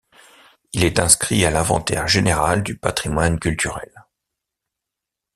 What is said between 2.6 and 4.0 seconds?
du patrimoine culturel.